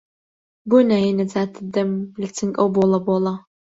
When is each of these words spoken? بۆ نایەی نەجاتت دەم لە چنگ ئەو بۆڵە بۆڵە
بۆ 0.69 0.77
نایەی 0.89 1.17
نەجاتت 1.19 1.55
دەم 1.75 1.89
لە 2.21 2.27
چنگ 2.35 2.53
ئەو 2.57 2.67
بۆڵە 2.75 2.99
بۆڵە 3.07 3.33